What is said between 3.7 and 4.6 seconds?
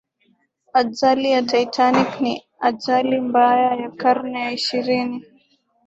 ya karne ya